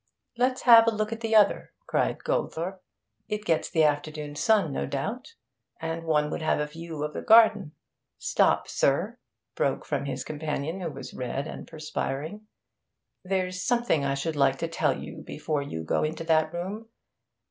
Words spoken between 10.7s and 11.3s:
who was